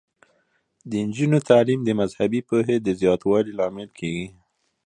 د 0.89 0.91
نجونو 1.07 1.37
تعلیم 1.49 1.79
د 1.85 1.89
مذهبي 2.01 2.41
پوهې 2.49 2.77
د 2.81 2.87
زیاتوالي 3.01 3.51
لامل 3.59 3.89
کیږي. 3.99 4.27